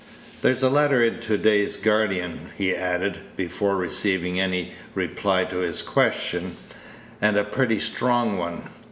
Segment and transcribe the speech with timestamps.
[0.41, 5.83] "There's a letter in to day's Guardian," he added, before receiving any reply to his
[5.83, 6.55] question,
[7.21, 8.63] "and a pretty strong one.